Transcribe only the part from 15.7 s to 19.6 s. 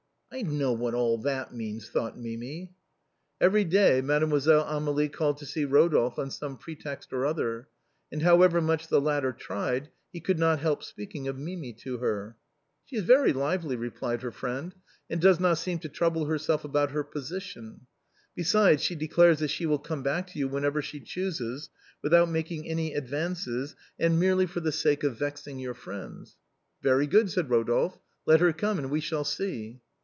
MIMI. 179 seem to trouble herself about lier position. Besides she declares that